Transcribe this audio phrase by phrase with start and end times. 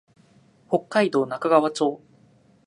[0.67, 2.01] 北海道中川町